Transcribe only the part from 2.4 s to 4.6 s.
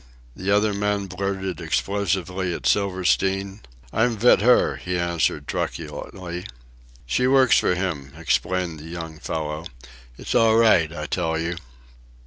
at Silverstein. "I'm vit